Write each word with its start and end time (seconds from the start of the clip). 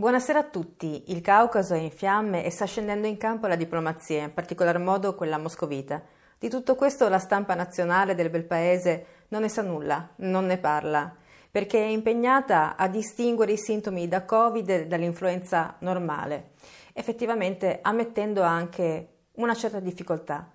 Buonasera 0.00 0.38
a 0.38 0.44
tutti. 0.44 1.02
Il 1.08 1.20
Caucaso 1.20 1.74
è 1.74 1.78
in 1.78 1.90
fiamme 1.90 2.42
e 2.42 2.48
sta 2.48 2.64
scendendo 2.64 3.06
in 3.06 3.18
campo 3.18 3.46
la 3.46 3.54
diplomazia, 3.54 4.22
in 4.22 4.32
particolar 4.32 4.78
modo 4.78 5.14
quella 5.14 5.36
moscovita. 5.36 6.00
Di 6.38 6.48
tutto 6.48 6.74
questo 6.74 7.06
la 7.10 7.18
stampa 7.18 7.54
nazionale 7.54 8.14
del 8.14 8.30
bel 8.30 8.44
paese 8.44 9.04
non 9.28 9.42
ne 9.42 9.50
sa 9.50 9.60
nulla, 9.60 10.08
non 10.20 10.46
ne 10.46 10.56
parla, 10.56 11.14
perché 11.50 11.82
è 11.82 11.88
impegnata 11.88 12.76
a 12.76 12.88
distinguere 12.88 13.52
i 13.52 13.58
sintomi 13.58 14.08
da 14.08 14.24
Covid 14.24 14.86
dall'influenza 14.86 15.76
normale, 15.80 16.52
effettivamente 16.94 17.80
ammettendo 17.82 18.40
anche 18.40 19.08
una 19.32 19.52
certa 19.52 19.80
difficoltà. 19.80 20.50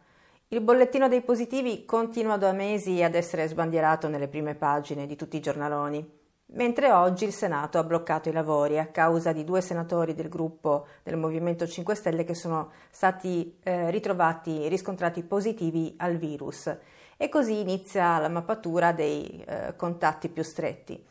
Il 0.47 0.61
bollettino 0.61 1.07
dei 1.07 1.21
positivi 1.21 1.85
continua 1.85 2.37
da 2.37 2.51
mesi 2.51 3.03
ad 3.03 3.13
essere 3.13 3.47
sbandierato 3.47 4.07
nelle 4.07 4.27
prime 4.27 4.55
pagine 4.55 5.05
di 5.05 5.15
tutti 5.15 5.37
i 5.37 5.41
giornaloni 5.41 6.23
mentre 6.47 6.91
oggi 6.91 7.25
il 7.25 7.33
Senato 7.33 7.77
ha 7.77 7.83
bloccato 7.83 8.29
i 8.29 8.33
lavori 8.33 8.77
a 8.77 8.87
causa 8.87 9.31
di 9.31 9.43
due 9.43 9.61
senatori 9.61 10.13
del 10.13 10.29
gruppo 10.29 10.87
del 11.03 11.17
Movimento 11.17 11.65
5 11.67 11.95
Stelle 11.95 12.23
che 12.23 12.35
sono 12.35 12.71
stati 12.91 13.57
eh, 13.63 13.89
ritrovati, 13.89 14.67
riscontrati 14.67 15.23
positivi 15.23 15.95
al 15.97 16.17
virus 16.17 16.75
e 17.17 17.29
così 17.29 17.59
inizia 17.59 18.19
la 18.19 18.29
mappatura 18.29 18.91
dei 18.91 19.43
eh, 19.45 19.75
contatti 19.75 20.29
più 20.29 20.43
stretti. 20.43 21.03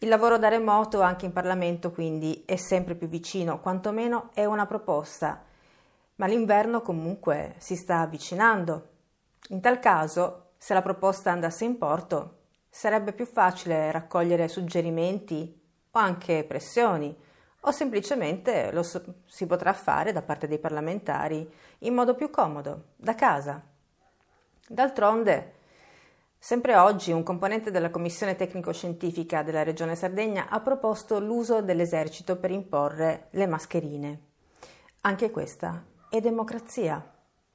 Il 0.00 0.08
lavoro 0.08 0.36
da 0.36 0.48
remoto 0.48 1.00
anche 1.00 1.26
in 1.26 1.32
Parlamento 1.32 1.92
quindi 1.92 2.42
è 2.44 2.56
sempre 2.56 2.96
più 2.96 3.06
vicino, 3.06 3.60
quantomeno 3.60 4.30
è 4.34 4.44
una 4.44 4.66
proposta, 4.66 5.44
ma 6.16 6.26
l'inverno 6.26 6.82
comunque 6.82 7.54
si 7.58 7.76
sta 7.76 8.00
avvicinando. 8.00 8.88
In 9.50 9.60
tal 9.60 9.78
caso, 9.78 10.50
se 10.58 10.74
la 10.74 10.82
proposta 10.82 11.30
andasse 11.30 11.64
in 11.64 11.78
porto, 11.78 12.41
Sarebbe 12.74 13.12
più 13.12 13.26
facile 13.26 13.90
raccogliere 13.92 14.48
suggerimenti 14.48 15.60
o 15.90 15.98
anche 15.98 16.42
pressioni, 16.42 17.14
o 17.60 17.70
semplicemente 17.70 18.72
lo 18.72 18.82
si 18.82 19.46
potrà 19.46 19.74
fare 19.74 20.10
da 20.10 20.22
parte 20.22 20.48
dei 20.48 20.58
parlamentari 20.58 21.46
in 21.80 21.92
modo 21.92 22.14
più 22.14 22.30
comodo, 22.30 22.92
da 22.96 23.14
casa. 23.14 23.62
D'altronde, 24.66 25.52
sempre 26.38 26.74
oggi 26.76 27.12
un 27.12 27.22
componente 27.22 27.70
della 27.70 27.90
Commissione 27.90 28.36
tecnico-scientifica 28.36 29.42
della 29.42 29.64
Regione 29.64 29.94
Sardegna 29.94 30.48
ha 30.48 30.58
proposto 30.60 31.20
l'uso 31.20 31.60
dell'esercito 31.60 32.38
per 32.38 32.50
imporre 32.50 33.26
le 33.32 33.46
mascherine. 33.46 34.20
Anche 35.02 35.30
questa 35.30 35.84
è 36.08 36.20
democrazia, 36.22 37.06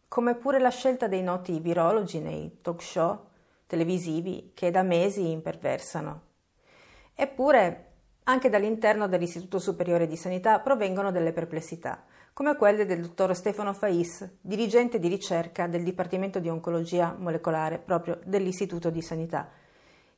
come 0.08 0.36
pure 0.36 0.60
la 0.60 0.70
scelta 0.70 1.08
dei 1.08 1.24
noti 1.24 1.60
virologi 1.60 2.20
nei 2.20 2.60
talk 2.62 2.84
show 2.84 3.27
televisivi 3.68 4.52
che 4.54 4.72
da 4.72 4.82
mesi 4.82 5.30
imperversano. 5.30 6.22
Eppure, 7.14 7.84
anche 8.24 8.50
dall'interno 8.50 9.08
dell'Istituto 9.08 9.60
Superiore 9.60 10.08
di 10.08 10.18
Sanità 10.18 10.60
provengono 10.60 11.12
delle 11.12 11.32
perplessità, 11.32 12.04
come 12.34 12.56
quelle 12.56 12.86
del 12.86 13.02
dottor 13.02 13.36
Stefano 13.36 13.74
Fais, 13.74 14.28
dirigente 14.42 15.00
di 15.00 15.08
ricerca 15.08 15.68
del 15.68 15.84
Dipartimento 15.84 16.40
di 16.40 16.50
Oncologia 16.50 17.16
Molecolare 17.18 17.80
proprio 17.80 18.20
dell'Istituto 18.24 18.90
di 18.90 19.02
Sanità, 19.02 19.50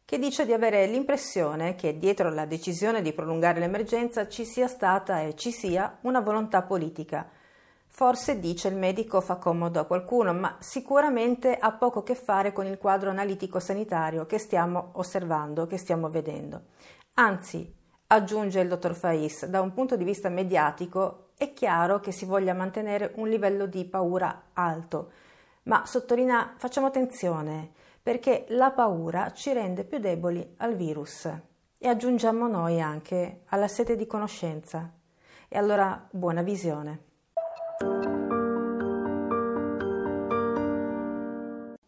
che 0.04 0.18
dice 0.18 0.46
di 0.46 0.54
avere 0.54 0.88
l'impressione 0.88 1.76
che 1.76 1.98
dietro 1.98 2.30
la 2.34 2.46
decisione 2.46 3.02
di 3.02 3.14
prolungare 3.14 3.60
l'emergenza 3.60 4.28
ci 4.28 4.44
sia 4.44 4.68
stata 4.68 5.22
e 5.22 5.36
ci 5.36 5.52
sia 5.52 6.00
una 6.02 6.20
volontà 6.20 6.64
politica 6.64 7.30
Forse, 7.92 8.40
dice 8.40 8.70
il 8.70 8.76
medico, 8.76 9.20
fa 9.20 9.36
comodo 9.36 9.80
a 9.80 9.86
qualcuno, 9.86 10.34
ma 10.34 10.56
sicuramente 10.60 11.58
ha 11.58 11.74
poco 11.74 12.00
a 12.00 12.04
che 12.04 12.16
fare 12.16 12.54
con 12.54 12.66
il 12.66 12.78
quadro 12.78 13.10
analitico 13.10 13.60
sanitario 13.60 14.26
che 14.26 14.38
stiamo 14.38 14.92
osservando, 14.94 15.68
che 15.68 15.78
stiamo 15.78 16.08
vedendo. 16.08 16.62
Anzi, 17.16 17.76
aggiunge 18.08 18.62
il 18.62 18.70
dottor 18.70 18.94
Fais, 18.94 19.46
da 19.48 19.60
un 19.60 19.74
punto 19.74 19.98
di 19.98 20.06
vista 20.06 20.30
mediatico 20.30 21.32
è 21.36 21.52
chiaro 21.52 22.00
che 22.00 22.12
si 22.12 22.26
voglia 22.26 22.54
mantenere 22.54 23.12
un 23.16 23.28
livello 23.28 23.66
di 23.66 23.84
paura 23.86 24.44
alto, 24.54 25.12
ma 25.64 25.86
sottolinea 25.86 26.54
facciamo 26.58 26.88
attenzione 26.88 27.72
perché 28.02 28.46
la 28.50 28.72
paura 28.72 29.32
ci 29.34 29.52
rende 29.52 29.84
più 29.84 30.00
deboli 30.00 30.56
al 30.58 30.76
virus 30.76 31.30
e 31.78 31.88
aggiungiamo 31.88 32.48
noi 32.48 32.80
anche 32.80 33.42
alla 33.48 33.68
sete 33.68 33.96
di 33.96 34.08
conoscenza. 34.08 34.92
E 35.48 35.58
allora 35.58 36.08
buona 36.12 36.42
visione. 36.42 37.09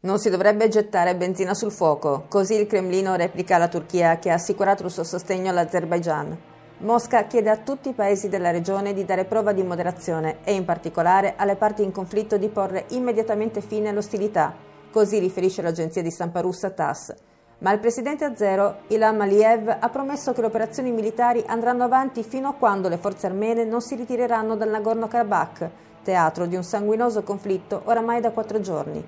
Non 0.04 0.18
si 0.18 0.32
dovrebbe 0.32 0.68
gettare 0.68 1.16
benzina 1.16 1.54
sul 1.54 1.72
fuoco, 1.72 2.26
così 2.28 2.56
il 2.56 2.66
Cremlino 2.66 3.14
replica 3.14 3.60
la 3.60 3.68
Turchia 3.68 4.18
che 4.18 4.32
ha 4.32 4.34
assicurato 4.34 4.84
il 4.84 4.90
suo 4.90 5.04
sostegno 5.04 5.52
all'Azerbaigian. 5.52 6.36
Mosca 6.80 7.28
chiede 7.28 7.52
a 7.52 7.58
tutti 7.58 7.90
i 7.90 7.94
paesi 7.94 8.28
della 8.28 8.50
regione 8.50 8.94
di 8.94 9.06
dare 9.06 9.26
prova 9.26 9.54
di 9.54 9.62
moderazione 9.62 10.40
e 10.44 10.56
in 10.56 10.66
particolare 10.66 11.36
alle 11.38 11.56
parti 11.56 11.84
in 11.84 11.92
conflitto 11.92 12.38
di 12.38 12.50
porre 12.50 12.86
immediatamente 12.90 13.62
fine 13.62 13.90
alle 13.90 14.00
ostilità, 14.00 14.56
così 14.90 15.20
riferisce 15.20 15.62
l'agenzia 15.62 16.02
di 16.02 16.10
stampa 16.10 16.42
russa 16.42 16.72
TASS. 16.72 17.14
Ma 17.62 17.72
il 17.72 17.80
presidente 17.80 18.26
azero, 18.26 18.80
Ilham 18.88 19.22
Aliyev, 19.22 19.78
ha 19.80 19.90
promesso 19.90 20.34
che 20.34 20.42
le 20.42 20.48
operazioni 20.48 20.92
militari 20.92 21.44
andranno 21.46 21.84
avanti 21.84 22.24
fino 22.24 22.50
a 22.50 22.54
quando 22.54 22.90
le 22.90 22.98
forze 22.98 23.28
armene 23.28 23.66
non 23.66 23.82
si 23.82 23.94
ritireranno 23.94 24.56
dal 24.56 24.70
Nagorno-Karabakh, 24.70 25.70
teatro 26.02 26.48
di 26.48 26.56
un 26.56 26.64
sanguinoso 26.64 27.22
conflitto 27.22 27.84
oramai 27.86 28.20
da 28.20 28.32
quattro 28.32 28.60
giorni. 28.62 29.06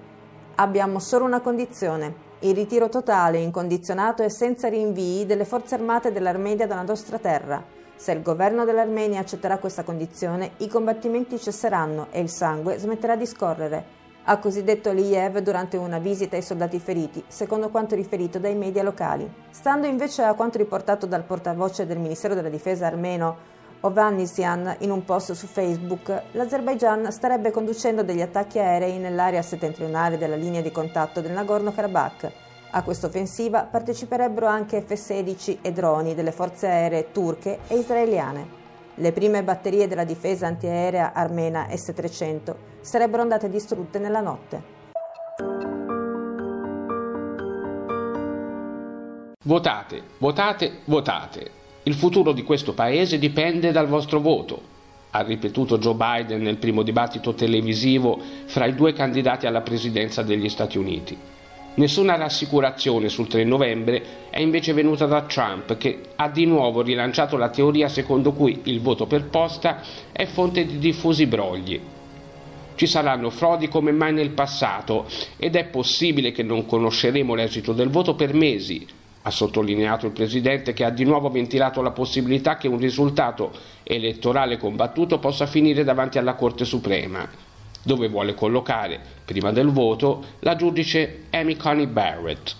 Abbiamo 0.55 0.99
solo 0.99 1.25
una 1.25 1.41
condizione, 1.41 2.13
il 2.41 2.53
ritiro 2.53 2.89
totale, 2.89 3.39
incondizionato 3.39 4.21
e 4.21 4.29
senza 4.29 4.67
rinvii 4.67 5.25
delle 5.25 5.45
forze 5.45 5.73
armate 5.73 6.11
dell'Armenia 6.11 6.67
dalla 6.67 6.83
nostra 6.83 7.17
terra. 7.17 7.59
Se 7.95 8.11
il 8.11 8.21
governo 8.21 8.65
dell'Armenia 8.65 9.21
accetterà 9.21 9.57
questa 9.57 9.81
condizione, 9.81 10.51
i 10.57 10.67
combattimenti 10.67 11.39
cesseranno 11.39 12.05
e 12.11 12.19
il 12.19 12.29
sangue 12.29 12.77
smetterà 12.77 13.15
di 13.15 13.25
scorrere, 13.25 14.01
ha 14.25 14.37
così 14.37 14.63
detto 14.63 14.89
Aliyev 14.89 15.39
durante 15.39 15.75
una 15.75 15.99
visita 15.99 16.35
ai 16.35 16.41
soldati 16.41 16.79
feriti, 16.79 17.23
secondo 17.27 17.69
quanto 17.69 17.95
riferito 17.95 18.39
dai 18.39 18.55
media 18.55 18.83
locali. 18.83 19.29
Stando 19.49 19.87
invece 19.87 20.23
a 20.23 20.33
quanto 20.33 20.57
riportato 20.57 21.05
dal 21.05 21.23
portavoce 21.23 21.85
del 21.85 21.99
Ministero 21.99 22.33
della 22.33 22.49
Difesa 22.49 22.87
armeno 22.87 23.51
Ovannisyan 23.81 24.77
in 24.79 24.91
un 24.91 25.03
post 25.03 25.33
su 25.33 25.45
Facebook, 25.45 26.23
l'Azerbaigian 26.31 27.11
starebbe 27.11 27.51
conducendo 27.51 28.01
degli 28.01 28.21
attacchi 28.21 28.57
aerei 28.59 28.97
nell'area 28.97 29.41
settentrionale 29.41 30.17
della 30.17 30.37
linea 30.37 30.61
di 30.61 30.71
contatto 30.71 31.19
del 31.19 31.33
Nagorno-Karabakh. 31.33 32.31
A 32.71 32.81
questa 32.81 33.07
offensiva 33.07 33.67
parteciperebbero 33.69 34.47
anche 34.47 34.81
F-16 34.81 35.57
e 35.61 35.73
droni 35.73 36.15
delle 36.15 36.31
forze 36.31 36.67
aeree 36.67 37.11
turche 37.11 37.59
e 37.67 37.77
israeliane. 37.77 38.62
Le 38.95 39.11
prime 39.11 39.43
batterie 39.43 39.87
della 39.87 40.03
difesa 40.03 40.45
antiaerea 40.45 41.13
armena 41.13 41.67
S-300 41.69 42.53
sarebbero 42.81 43.23
andate 43.23 43.49
distrutte 43.49 43.97
nella 43.97 44.21
notte. 44.21 44.61
Votate, 49.45 50.03
votate, 50.19 50.81
votate. 50.85 51.51
Il 51.83 51.95
futuro 51.95 52.33
di 52.33 52.43
questo 52.43 52.73
paese 52.73 53.17
dipende 53.17 53.71
dal 53.71 53.87
vostro 53.87 54.19
voto, 54.19 54.61
ha 55.09 55.21
ripetuto 55.23 55.79
Joe 55.79 55.95
Biden 55.95 56.41
nel 56.41 56.57
primo 56.57 56.83
dibattito 56.83 57.33
televisivo 57.33 58.19
fra 58.45 58.65
i 58.65 58.75
due 58.75 58.93
candidati 58.93 59.47
alla 59.47 59.61
presidenza 59.61 60.21
degli 60.21 60.49
Stati 60.49 60.77
Uniti. 60.77 61.17
Nessuna 61.75 62.17
rassicurazione 62.17 63.09
sul 63.09 63.27
3 63.27 63.43
novembre 63.45 64.29
è 64.29 64.39
invece 64.39 64.73
venuta 64.73 65.07
da 65.07 65.23
Trump 65.23 65.75
che 65.77 66.01
ha 66.17 66.29
di 66.29 66.45
nuovo 66.45 66.83
rilanciato 66.83 67.35
la 67.35 67.49
teoria 67.49 67.89
secondo 67.89 68.31
cui 68.33 68.61
il 68.65 68.79
voto 68.79 69.07
per 69.07 69.23
posta 69.23 69.81
è 70.11 70.25
fonte 70.25 70.67
di 70.67 70.77
diffusi 70.77 71.25
brogli. 71.25 71.81
Ci 72.75 72.85
saranno 72.85 73.31
frodi 73.31 73.69
come 73.69 73.91
mai 73.91 74.13
nel 74.13 74.29
passato 74.29 75.07
ed 75.37 75.55
è 75.55 75.65
possibile 75.65 76.31
che 76.31 76.43
non 76.43 76.67
conosceremo 76.67 77.33
l'esito 77.33 77.73
del 77.73 77.89
voto 77.89 78.13
per 78.13 78.35
mesi, 78.35 78.85
ha 79.23 79.31
sottolineato 79.31 80.05
il 80.05 80.11
Presidente 80.11 80.73
che 80.73 80.83
ha 80.83 80.91
di 80.91 81.05
nuovo 81.05 81.29
ventilato 81.29 81.81
la 81.81 81.91
possibilità 81.91 82.57
che 82.57 82.67
un 82.67 82.77
risultato 82.77 83.51
elettorale 83.81 84.57
combattuto 84.57 85.17
possa 85.17 85.47
finire 85.47 85.83
davanti 85.83 86.19
alla 86.19 86.35
Corte 86.35 86.65
Suprema, 86.65 87.27
dove 87.83 88.07
vuole 88.07 88.33
collocare, 88.33 88.99
prima 89.25 89.51
del 89.51 89.69
voto, 89.69 90.23
la 90.39 90.55
giudice 90.55 91.23
Amy 91.31 91.55
Coney 91.55 91.87
Barrett. 91.87 92.55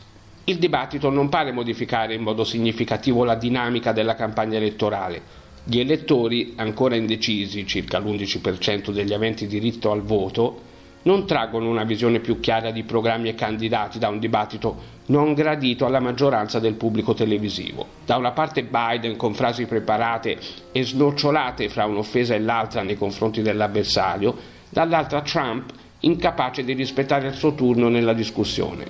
Il 0.46 0.58
dibattito 0.58 1.10
non 1.10 1.30
pare 1.30 1.52
modificare 1.54 2.14
in 2.14 2.22
modo 2.22 2.44
significativo 2.44 3.24
la 3.24 3.36
dinamica 3.36 3.94
della 3.94 4.16
campagna 4.16 4.58
elettorale. 4.58 5.22
Gli 5.64 5.80
elettori, 5.80 6.54
ancora 6.58 6.96
indecisi, 6.96 7.66
circa 7.66 8.00
l'11% 8.00 8.92
degli 8.92 9.14
aventi 9.14 9.48
diritto 9.48 9.92
al 9.92 10.02
voto, 10.02 10.72
non 11.04 11.26
traggono 11.26 11.70
una 11.70 11.84
visione 11.84 12.20
più 12.20 12.40
chiara 12.40 12.72
di 12.72 12.84
programmi 12.84 13.30
e 13.30 13.36
candidati 13.36 14.00
da 14.00 14.10
un 14.10 14.20
dibattito 14.20 14.92
non 15.06 15.34
gradito 15.34 15.86
alla 15.86 16.00
maggioranza 16.00 16.60
del 16.60 16.76
pubblico 16.76 17.14
televisivo. 17.14 17.86
Da 18.06 18.16
una 18.16 18.32
parte 18.32 18.64
Biden 18.64 19.18
con 19.18 19.34
frasi 19.34 19.66
preparate 19.66 20.38
e 20.72 20.84
snocciolate 20.84 21.68
fra 21.70 21.86
un'offesa 21.86 22.34
e 22.36 22.40
l'altra 22.40 22.84
nei 22.84 22.98
confronti 22.98 23.42
dell'avversario, 23.42 24.36
dall'altra 24.74 25.22
Trump 25.22 25.72
incapace 26.00 26.64
di 26.64 26.74
rispettare 26.74 27.28
il 27.28 27.36
suo 27.36 27.54
turno 27.54 27.88
nella 27.88 28.14
discussione. 28.14 28.86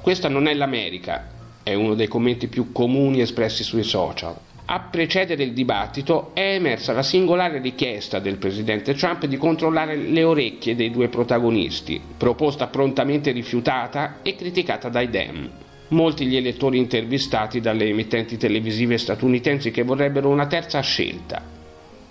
Questa 0.00 0.28
non 0.28 0.46
è 0.46 0.54
l'America, 0.54 1.28
è 1.62 1.74
uno 1.74 1.94
dei 1.94 2.06
commenti 2.06 2.46
più 2.46 2.72
comuni 2.72 3.20
espressi 3.20 3.64
sui 3.64 3.82
social. 3.82 4.36
a 4.72 4.78
precedere 4.78 5.42
il 5.42 5.52
dibattito 5.52 6.30
è 6.32 6.54
emersa 6.54 6.92
la 6.92 7.02
singolare 7.02 7.58
richiesta 7.58 8.20
del 8.20 8.36
presidente 8.36 8.94
Trump 8.94 9.24
di 9.26 9.36
controllare 9.36 9.96
le 9.96 10.22
orecchie 10.22 10.76
dei 10.76 10.92
due 10.92 11.08
protagonisti, 11.08 12.00
proposta 12.16 12.68
prontamente 12.68 13.32
rifiutata 13.32 14.18
e 14.22 14.36
criticata 14.36 14.88
dai 14.88 15.10
Dem. 15.10 15.50
Molti 15.88 16.24
gli 16.26 16.36
elettori 16.36 16.78
intervistati 16.78 17.60
dalle 17.60 17.88
emittenti 17.88 18.36
televisive 18.36 18.96
statunitensi 18.96 19.72
che 19.72 19.82
vorrebbero 19.82 20.28
una 20.28 20.46
terza 20.46 20.78
scelta. 20.78 21.42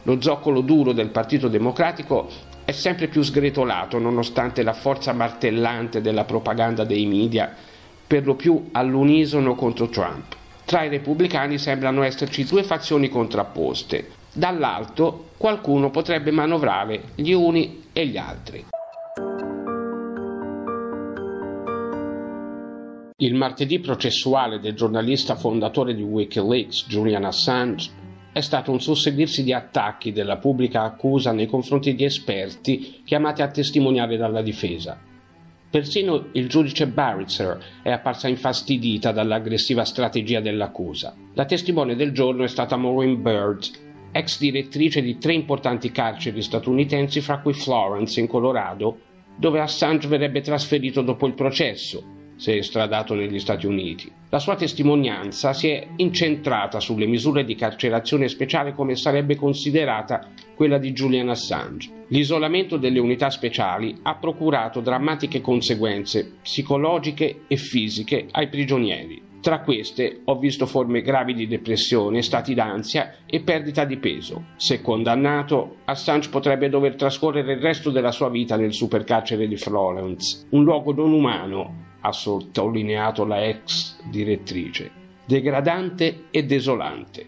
Lo 0.03 0.21
zoccolo 0.21 0.59
duro 0.59 0.91
del 0.91 1.11
Partito 1.11 1.47
Democratico 1.47 2.27
è 2.69 2.71
sempre 2.71 3.07
più 3.07 3.23
sgretolato 3.23 3.97
nonostante 3.97 4.61
la 4.61 4.73
forza 4.73 5.11
martellante 5.11 6.01
della 6.01 6.23
propaganda 6.23 6.83
dei 6.83 7.07
media, 7.07 7.51
per 8.05 8.27
lo 8.27 8.35
più 8.35 8.69
all'unisono 8.73 9.55
contro 9.55 9.89
Trump. 9.89 10.35
Tra 10.65 10.83
i 10.83 10.89
repubblicani 10.89 11.57
sembrano 11.57 12.03
esserci 12.03 12.43
due 12.43 12.61
fazioni 12.61 13.09
contrapposte. 13.09 14.11
Dall'alto 14.31 15.29
qualcuno 15.37 15.89
potrebbe 15.89 16.29
manovrare 16.29 17.05
gli 17.15 17.31
uni 17.31 17.85
e 17.91 18.05
gli 18.05 18.17
altri. 18.17 18.65
Il 23.17 23.33
martedì 23.33 23.79
processuale 23.79 24.59
del 24.59 24.75
giornalista 24.75 25.33
fondatore 25.33 25.95
di 25.95 26.03
Wikileaks, 26.03 26.85
Julian 26.87 27.25
Assange, 27.25 27.89
è 28.39 28.41
stato 28.41 28.71
un 28.71 28.81
susseguirsi 28.81 29.43
di 29.43 29.53
attacchi 29.53 30.11
della 30.11 30.37
pubblica 30.37 30.83
accusa 30.83 31.31
nei 31.31 31.45
confronti 31.45 31.93
di 31.93 32.03
esperti 32.03 33.01
chiamati 33.05 33.41
a 33.41 33.49
testimoniare 33.49 34.17
dalla 34.17 34.41
difesa. 34.41 34.97
Persino 35.69 36.29
il 36.31 36.49
giudice 36.49 36.87
Baritzer 36.87 37.63
è 37.83 37.91
apparsa 37.91 38.27
infastidita 38.27 39.11
dall'aggressiva 39.11 39.85
strategia 39.85 40.39
dell'accusa. 40.39 41.13
La 41.33 41.45
testimone 41.45 41.95
del 41.95 42.11
giorno 42.11 42.43
è 42.43 42.47
stata 42.47 42.75
Maureen 42.75 43.21
Bird, 43.21 43.69
ex 44.11 44.39
direttrice 44.39 45.01
di 45.01 45.19
tre 45.19 45.33
importanti 45.33 45.91
carceri 45.91 46.41
statunitensi, 46.41 47.21
fra 47.21 47.39
cui 47.39 47.53
Florence 47.53 48.19
in 48.19 48.25
Colorado, 48.25 48.99
dove 49.37 49.59
Assange 49.59 50.07
verrebbe 50.07 50.41
trasferito 50.41 51.01
dopo 51.01 51.27
il 51.27 51.35
processo, 51.35 52.03
se 52.39 52.55
estradato 52.55 53.13
negli 53.13 53.37
Stati 53.37 53.65
Uniti. 53.65 54.09
La 54.29 54.39
sua 54.39 54.55
testimonianza 54.55 55.51
si 55.51 55.67
è 55.67 55.85
incentrata 55.97 56.79
sulle 56.79 57.05
misure 57.05 57.43
di 57.43 57.55
carcerazione 57.55 58.29
speciale 58.29 58.73
come 58.73 58.95
sarebbe 58.95 59.35
considerata 59.35 60.25
quella 60.55 60.77
di 60.77 60.93
Julian 60.93 61.29
Assange. 61.29 62.05
L'isolamento 62.07 62.77
delle 62.77 62.99
unità 62.99 63.29
speciali 63.29 63.97
ha 64.03 64.15
procurato 64.15 64.79
drammatiche 64.79 65.41
conseguenze 65.41 66.37
psicologiche 66.41 67.41
e 67.47 67.57
fisiche 67.57 68.27
ai 68.31 68.47
prigionieri. 68.47 69.21
Tra 69.41 69.59
queste 69.61 70.21
ho 70.23 70.37
visto 70.37 70.65
forme 70.65 71.01
gravi 71.01 71.33
di 71.33 71.47
depressione, 71.47 72.21
stati 72.21 72.53
d'ansia 72.53 73.15
e 73.25 73.41
perdita 73.41 73.83
di 73.83 73.97
peso. 73.97 74.47
Se 74.55 74.81
condannato, 74.81 75.77
Assange 75.85 76.29
potrebbe 76.29 76.69
dover 76.69 76.95
trascorrere 76.95 77.53
il 77.53 77.59
resto 77.59 77.89
della 77.89 78.11
sua 78.11 78.29
vita 78.29 78.55
nel 78.55 78.73
supercarcere 78.73 79.47
di 79.47 79.57
Florence, 79.57 80.45
un 80.51 80.63
luogo 80.63 80.93
non 80.93 81.11
umano 81.11 81.87
ha 82.01 82.11
sottolineato 82.11 83.25
la 83.25 83.45
ex 83.45 83.97
direttrice, 84.03 84.91
degradante 85.25 86.25
e 86.31 86.45
desolante. 86.45 87.27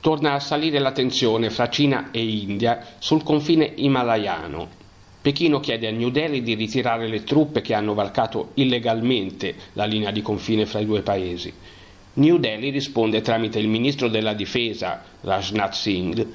Torna 0.00 0.34
a 0.34 0.40
salire 0.40 0.78
la 0.78 0.92
tensione 0.92 1.50
fra 1.50 1.68
Cina 1.68 2.10
e 2.12 2.22
India 2.22 2.80
sul 2.98 3.24
confine 3.24 3.72
himalayano. 3.74 4.68
Pechino 5.20 5.58
chiede 5.58 5.88
a 5.88 5.90
New 5.90 6.10
Delhi 6.10 6.42
di 6.42 6.54
ritirare 6.54 7.08
le 7.08 7.24
truppe 7.24 7.60
che 7.60 7.74
hanno 7.74 7.94
varcato 7.94 8.50
illegalmente 8.54 9.56
la 9.72 9.84
linea 9.84 10.12
di 10.12 10.22
confine 10.22 10.64
fra 10.64 10.78
i 10.78 10.86
due 10.86 11.02
paesi. 11.02 11.52
New 12.14 12.38
Delhi 12.38 12.70
risponde 12.70 13.20
tramite 13.20 13.58
il 13.58 13.66
ministro 13.66 14.06
della 14.06 14.32
difesa, 14.32 15.02
Rajnath 15.22 15.74
Singh, 15.74 16.26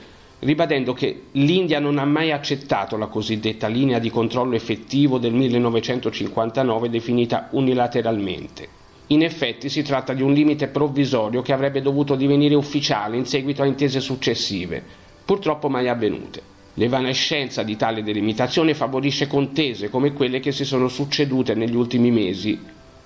ribadendo 0.41 0.93
che 0.93 1.23
l'India 1.33 1.79
non 1.79 1.97
ha 1.99 2.05
mai 2.05 2.31
accettato 2.31 2.97
la 2.97 3.07
cosiddetta 3.07 3.67
linea 3.67 3.99
di 3.99 4.09
controllo 4.09 4.55
effettivo 4.55 5.19
del 5.19 5.33
1959 5.33 6.89
definita 6.89 7.47
unilateralmente. 7.51 8.79
In 9.07 9.23
effetti 9.23 9.69
si 9.69 9.83
tratta 9.83 10.13
di 10.13 10.21
un 10.21 10.33
limite 10.33 10.67
provvisorio 10.67 11.41
che 11.41 11.53
avrebbe 11.53 11.81
dovuto 11.81 12.15
divenire 12.15 12.55
ufficiale 12.55 13.17
in 13.17 13.25
seguito 13.25 13.61
a 13.61 13.65
intese 13.65 13.99
successive, 13.99 14.81
purtroppo 15.23 15.69
mai 15.69 15.87
avvenute. 15.89 16.41
L'evanescenza 16.75 17.61
di 17.61 17.75
tale 17.75 18.01
delimitazione 18.01 18.73
favorisce 18.73 19.27
contese 19.27 19.89
come 19.89 20.13
quelle 20.13 20.39
che 20.39 20.53
si 20.53 20.65
sono 20.65 20.87
succedute 20.87 21.53
negli 21.53 21.75
ultimi 21.75 22.09
mesi, 22.09 22.57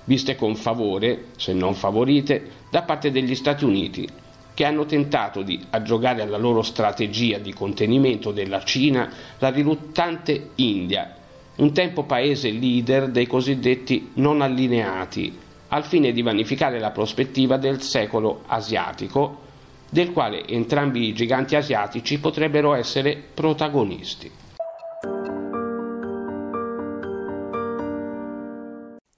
viste 0.06 0.36
con 0.36 0.56
favore, 0.56 1.26
se 1.36 1.52
non 1.52 1.74
favorite, 1.74 2.50
da 2.70 2.84
parte 2.84 3.12
degli 3.12 3.36
Stati 3.36 3.66
Uniti, 3.66 4.08
che 4.56 4.66
hanno 4.66 4.86
tentato 4.86 5.44
di 5.44 5.64
aggiogare 5.70 6.24
alla 6.24 6.38
loro 6.38 6.64
strategia 6.64 7.38
di 7.38 7.54
contenimento 7.54 8.32
della 8.32 8.64
Cina 8.64 9.12
la 9.38 9.50
riluttante 9.50 10.52
India, 10.56 11.14
un 11.58 11.74
tempo 11.74 12.04
paese 12.04 12.50
leader 12.50 13.10
dei 13.10 13.28
cosiddetti 13.28 14.12
non 14.16 14.42
allineati, 14.42 15.38
al 15.68 15.84
fine 15.84 16.14
di 16.14 16.22
vanificare 16.22 16.80
la 16.80 16.92
prospettiva 16.92 17.58
del 17.58 17.82
secolo 17.82 18.44
asiatico, 18.48 19.42
del 19.90 20.12
quale 20.14 20.48
entrambi 20.48 21.08
i 21.08 21.14
giganti 21.14 21.56
asiatici 21.56 22.18
potrebbero 22.20 22.74
essere 22.74 23.22
protagonisti. 23.34 24.32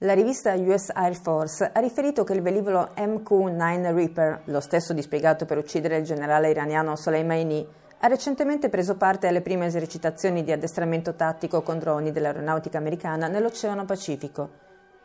La 0.07 0.13
rivista 0.13 0.54
US 0.54 0.89
Air 0.94 1.15
Force 1.15 1.69
ha 1.74 1.81
riferito 1.81 2.24
che 2.24 2.31
il 2.31 2.42
velivolo 2.42 2.92
MQ-9 2.95 3.94
Reaper, 3.94 4.42
lo 4.45 4.62
stesso 4.62 4.94
dispiegato 4.94 5.44
per 5.44 5.57
uccidere 5.57 5.98
il 5.98 6.06
generale 6.06 6.50
iraniano 6.50 6.95
Soleimani, 6.95 7.68
ha 8.00 8.07
recentemente 8.07 8.69
preso 8.69 8.95
parte 8.95 9.27
alle 9.27 9.42
prime 9.42 9.65
esercitazioni 9.65 10.45
di 10.45 10.54
addestramento 10.54 11.15
tattico 11.15 11.62
con 11.62 11.77
droni 11.77 12.13
dell'aeronautica 12.13 12.77
americana 12.77 13.27
nell'Oceano 13.27 13.83
Pacifico. 13.83 14.50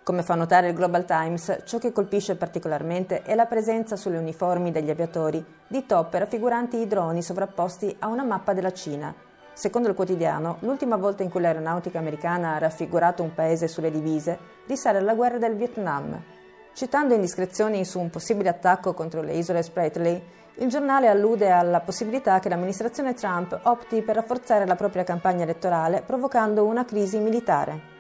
Come 0.05 0.23
fa 0.23 0.37
notare 0.37 0.69
il 0.69 0.75
Global 0.75 1.05
Times, 1.05 1.63
ciò 1.65 1.79
che 1.79 1.91
colpisce 1.91 2.37
particolarmente 2.37 3.23
è 3.23 3.35
la 3.35 3.47
presenza 3.47 3.97
sulle 3.97 4.19
uniformi 4.19 4.71
degli 4.71 4.91
aviatori 4.91 5.45
di 5.67 5.85
top 5.85 6.15
raffiguranti 6.15 6.77
i 6.77 6.87
droni 6.87 7.23
sovrapposti 7.23 7.97
a 7.99 8.07
una 8.07 8.23
mappa 8.23 8.53
della 8.53 8.73
Cina, 8.73 9.13
Secondo 9.55 9.89
il 9.89 9.95
quotidiano, 9.95 10.57
l'ultima 10.61 10.97
volta 10.97 11.23
in 11.23 11.31
cui 11.31 11.41
l'aeronautica 11.41 11.99
americana 11.99 12.55
ha 12.55 12.59
raffigurato 12.59 13.23
un 13.23 13.35
paese 13.35 13.69
sulle 13.69 13.91
divise 13.91 14.39
risale 14.67 14.99
alla 14.99 15.15
guerra 15.15 15.39
del 15.39 15.57
Vietnam. 15.57 16.21
Citando 16.73 17.15
indiscrezioni 17.15 17.85
su 17.85 18.01
un 18.01 18.09
possibile 18.09 18.49
attacco 18.49 18.95
contro 18.95 19.21
le 19.21 19.35
isole 19.35 19.63
Spratly, 19.63 20.23
il 20.57 20.69
giornale 20.69 21.09
allude 21.09 21.51
alla 21.51 21.81
possibilità 21.81 22.39
che 22.39 22.49
l'amministrazione 22.49 23.15
Trump 23.15 23.59
opti 23.65 24.03
per 24.03 24.17
rafforzare 24.17 24.67
la 24.67 24.77
propria 24.77 25.05
campagna 25.05 25.43
elettorale 25.43 26.03
provocando 26.05 26.65
una 26.65 26.85
crisi 26.85 27.19
militare. 27.19 27.92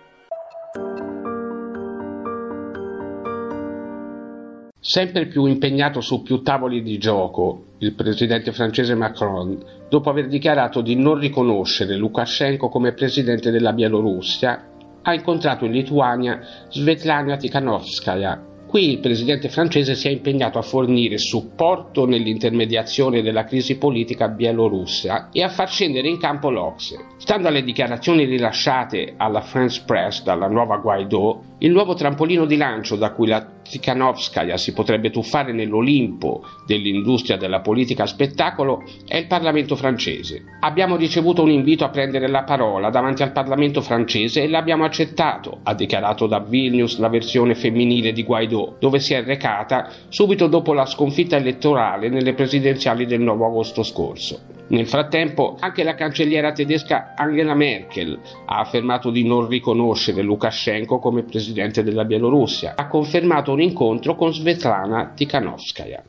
Sempre 4.84 5.26
più 5.26 5.46
impegnato 5.46 6.00
su 6.00 6.22
più 6.22 6.42
tavoli 6.42 6.82
di 6.82 6.98
gioco, 6.98 7.66
il 7.78 7.92
presidente 7.92 8.50
francese 8.50 8.96
Macron, 8.96 9.56
dopo 9.88 10.10
aver 10.10 10.26
dichiarato 10.26 10.80
di 10.80 10.96
non 10.96 11.20
riconoscere 11.20 11.94
Lukashenko 11.94 12.68
come 12.68 12.90
presidente 12.90 13.52
della 13.52 13.72
Bielorussia, 13.72 14.70
ha 15.02 15.14
incontrato 15.14 15.66
in 15.66 15.70
Lituania 15.70 16.40
Svetlana 16.68 17.36
Tikhanovskaya, 17.36 18.50
Qui 18.72 18.88
il 18.90 19.00
presidente 19.00 19.50
francese 19.50 19.94
si 19.94 20.08
è 20.08 20.10
impegnato 20.10 20.58
a 20.58 20.62
fornire 20.62 21.18
supporto 21.18 22.06
nell'intermediazione 22.06 23.20
della 23.20 23.44
crisi 23.44 23.76
politica 23.76 24.28
bielorussa 24.28 25.28
e 25.30 25.42
a 25.42 25.50
far 25.50 25.68
scendere 25.68 26.08
in 26.08 26.16
campo 26.16 26.48
l'Ocse. 26.48 26.96
Stando 27.18 27.48
alle 27.48 27.64
dichiarazioni 27.64 28.24
rilasciate 28.24 29.12
alla 29.18 29.42
France 29.42 29.82
Press 29.84 30.22
dalla 30.22 30.48
nuova 30.48 30.78
Guaidó, 30.78 31.42
il 31.62 31.70
nuovo 31.70 31.94
trampolino 31.94 32.44
di 32.44 32.56
lancio 32.56 32.96
da 32.96 33.12
cui 33.12 33.28
la 33.28 33.46
Tikhanovskaya 33.62 34.56
si 34.56 34.72
potrebbe 34.72 35.10
tuffare 35.10 35.52
nell'Olimpo 35.52 36.42
dell'industria 36.66 37.36
della 37.36 37.60
politica 37.60 38.04
spettacolo 38.04 38.82
è 39.06 39.16
il 39.16 39.28
Parlamento 39.28 39.76
francese. 39.76 40.42
Abbiamo 40.60 40.96
ricevuto 40.96 41.42
un 41.42 41.50
invito 41.50 41.84
a 41.84 41.90
prendere 41.90 42.28
la 42.28 42.42
parola 42.42 42.90
davanti 42.90 43.22
al 43.22 43.30
Parlamento 43.30 43.80
francese 43.80 44.42
e 44.42 44.48
l'abbiamo 44.48 44.84
accettato, 44.84 45.60
ha 45.62 45.74
dichiarato 45.74 46.26
da 46.26 46.40
Vilnius 46.40 46.98
la 46.98 47.08
versione 47.08 47.54
femminile 47.54 48.12
di 48.12 48.24
Guaidó, 48.24 48.76
dove 48.80 48.98
si 48.98 49.14
è 49.14 49.22
recata 49.22 49.88
subito 50.08 50.48
dopo 50.48 50.72
la 50.72 50.84
sconfitta 50.84 51.36
elettorale 51.36 52.08
nelle 52.08 52.34
presidenziali 52.34 53.06
del 53.06 53.20
9 53.20 53.44
agosto 53.44 53.84
scorso. 53.84 54.51
Nel 54.68 54.86
frattempo 54.86 55.56
anche 55.58 55.82
la 55.82 55.94
cancelliera 55.94 56.52
tedesca 56.52 57.14
Angela 57.16 57.54
Merkel 57.54 58.18
ha 58.46 58.60
affermato 58.60 59.10
di 59.10 59.24
non 59.24 59.46
riconoscere 59.48 60.22
Lukashenko 60.22 60.98
come 60.98 61.24
presidente 61.24 61.82
della 61.82 62.04
Bielorussia. 62.04 62.74
Ha 62.76 62.86
confermato 62.86 63.52
un 63.52 63.60
incontro 63.60 64.14
con 64.14 64.32
Svetlana 64.32 65.12
Tikhanovskaya. 65.14 66.02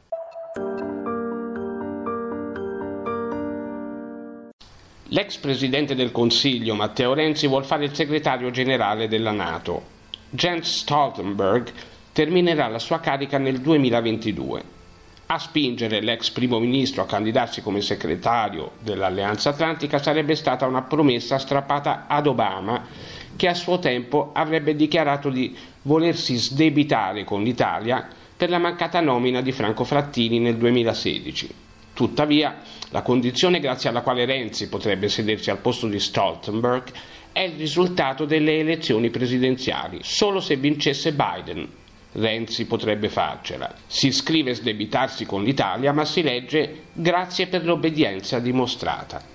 L'ex 5.08 5.38
presidente 5.38 5.94
del 5.94 6.12
Consiglio 6.12 6.74
Matteo 6.74 7.14
Renzi 7.14 7.48
vuole 7.48 7.66
fare 7.66 7.86
il 7.86 7.94
segretario 7.94 8.50
generale 8.50 9.08
della 9.08 9.32
Nato. 9.32 9.92
Jens 10.32 10.80
Stoltenberg 10.80 11.72
terminerà 12.14 12.68
la 12.68 12.80
sua 12.80 13.00
carica 13.00 13.38
nel 13.38 13.60
2022. 13.60 14.73
A 15.34 15.40
spingere 15.40 16.00
l'ex 16.00 16.30
primo 16.30 16.60
ministro 16.60 17.02
a 17.02 17.08
candidarsi 17.08 17.64
come 17.64 17.82
segretario 17.82 18.74
dell'Alleanza 18.82 19.50
Atlantica 19.50 19.98
sarebbe 19.98 20.36
stata 20.36 20.68
una 20.68 20.84
promessa 20.84 21.40
strappata 21.40 22.06
ad 22.06 22.28
Obama, 22.28 22.86
che 23.36 23.48
a 23.48 23.56
suo 23.56 23.80
tempo 23.80 24.30
avrebbe 24.32 24.76
dichiarato 24.76 25.32
di 25.32 25.58
volersi 25.82 26.36
sdebitare 26.36 27.24
con 27.24 27.42
l'Italia 27.42 28.08
per 28.38 28.52
la 28.52 28.60
mancata 28.60 29.02
nomina 29.02 29.42
di 29.42 29.52
Franco 29.52 29.86
Frattini 29.86 30.38
nel 30.38 30.56
2016. 30.58 31.50
Tuttavia, 31.96 32.58
la 32.92 33.02
condizione 33.02 33.60
grazie 33.60 33.90
alla 33.90 34.02
quale 34.02 34.26
Renzi 34.26 34.70
potrebbe 34.70 35.10
sedersi 35.10 35.50
al 35.50 35.58
posto 35.58 35.88
di 35.88 36.00
Stoltenberg 36.00 36.92
è 37.32 37.40
il 37.40 37.58
risultato 37.58 38.26
delle 38.26 38.60
elezioni 38.60 39.10
presidenziali. 39.10 39.98
Solo 40.04 40.40
se 40.40 40.58
vincesse 40.58 41.12
Biden, 41.12 41.68
Renzi 42.14 42.66
potrebbe 42.66 43.10
farcela. 43.10 43.74
Si 43.88 44.12
scrive 44.12 44.54
sdebitarsi 44.54 45.26
con 45.26 45.44
l'Italia, 45.44 45.92
ma 45.94 46.06
si 46.06 46.22
legge 46.22 46.84
grazie 46.94 47.48
per 47.48 47.66
l'obbedienza 47.66 48.40
dimostrata. 48.40 49.32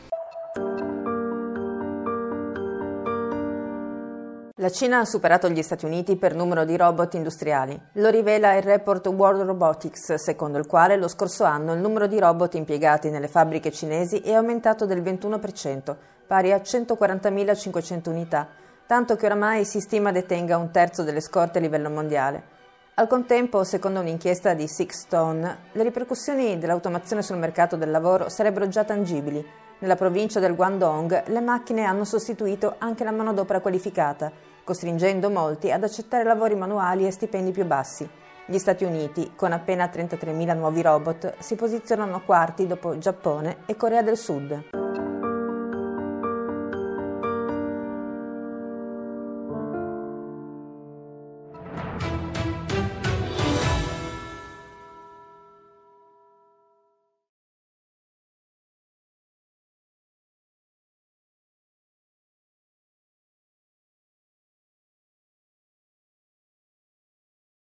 La 4.60 4.70
Cina 4.70 4.98
ha 4.98 5.04
superato 5.04 5.48
gli 5.48 5.62
Stati 5.62 5.84
Uniti 5.84 6.16
per 6.16 6.34
numero 6.34 6.64
di 6.64 6.76
robot 6.76 7.14
industriali. 7.14 7.80
Lo 7.92 8.10
rivela 8.10 8.56
il 8.56 8.62
report 8.62 9.06
World 9.06 9.42
Robotics, 9.42 10.14
secondo 10.14 10.58
il 10.58 10.66
quale 10.66 10.96
lo 10.96 11.06
scorso 11.06 11.44
anno 11.44 11.74
il 11.74 11.80
numero 11.80 12.08
di 12.08 12.18
robot 12.18 12.54
impiegati 12.54 13.08
nelle 13.08 13.28
fabbriche 13.28 13.70
cinesi 13.70 14.18
è 14.18 14.32
aumentato 14.34 14.84
del 14.84 15.00
21%, 15.00 15.96
pari 16.26 16.50
a 16.50 16.56
140.500 16.56 18.08
unità, 18.08 18.48
tanto 18.86 19.14
che 19.14 19.26
oramai 19.26 19.64
si 19.64 19.78
stima 19.78 20.10
detenga 20.10 20.56
un 20.56 20.72
terzo 20.72 21.04
delle 21.04 21.20
scorte 21.20 21.58
a 21.58 21.60
livello 21.60 21.88
mondiale. 21.88 22.56
Al 22.98 23.06
contempo, 23.06 23.62
secondo 23.62 24.00
un'inchiesta 24.00 24.54
di 24.54 24.66
Six 24.66 25.02
Stone, 25.02 25.58
le 25.70 25.82
ripercussioni 25.84 26.58
dell'automazione 26.58 27.22
sul 27.22 27.36
mercato 27.36 27.76
del 27.76 27.92
lavoro 27.92 28.28
sarebbero 28.28 28.66
già 28.66 28.82
tangibili. 28.82 29.46
Nella 29.78 29.94
provincia 29.94 30.40
del 30.40 30.56
Guangdong 30.56 31.28
le 31.28 31.40
macchine 31.40 31.84
hanno 31.84 32.04
sostituito 32.04 32.74
anche 32.78 33.04
la 33.04 33.12
manodopera 33.12 33.60
qualificata, 33.60 34.32
costringendo 34.64 35.30
molti 35.30 35.70
ad 35.70 35.84
accettare 35.84 36.24
lavori 36.24 36.56
manuali 36.56 37.06
e 37.06 37.12
stipendi 37.12 37.52
più 37.52 37.64
bassi. 37.66 38.08
Gli 38.44 38.58
Stati 38.58 38.82
Uniti, 38.82 39.30
con 39.36 39.52
appena 39.52 39.84
33.000 39.84 40.56
nuovi 40.56 40.82
robot, 40.82 41.34
si 41.38 41.54
posizionano 41.54 42.22
quarti 42.24 42.66
dopo 42.66 42.98
Giappone 42.98 43.58
e 43.66 43.76
Corea 43.76 44.02
del 44.02 44.16
Sud. 44.16 44.77